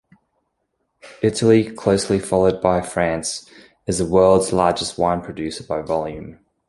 Italy, 1.21 1.63
closely 1.69 2.17
followed 2.17 2.59
by 2.59 2.81
France, 2.81 3.47
is 3.85 3.99
the 3.99 4.05
world's 4.07 4.51
largest 4.51 4.97
wine 4.97 5.21
producer 5.21 5.63
by 5.63 5.83
volume. 5.83 6.39